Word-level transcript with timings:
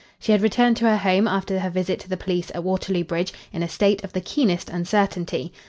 She 0.17 0.31
had 0.31 0.41
returned 0.41 0.77
to 0.77 0.85
her 0.89 0.97
home 0.97 1.27
after 1.27 1.59
her 1.59 1.69
visit 1.69 1.99
to 1.99 2.09
the 2.09 2.17
police 2.17 2.49
at 2.55 2.63
Waterloo 2.63 3.03
Bridge 3.03 3.33
in 3.53 3.61
a 3.61 3.69
state 3.69 4.03
of 4.03 4.13
the 4.13 4.21
keenest 4.21 4.67
uncertainty. 4.67 5.53